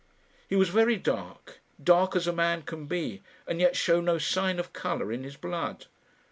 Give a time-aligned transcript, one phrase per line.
[0.49, 4.57] He was very dark dark as a man can be, and yet show no sign
[4.57, 5.85] of colour in his blood.